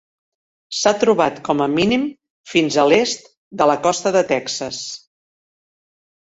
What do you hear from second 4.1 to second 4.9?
de Texas.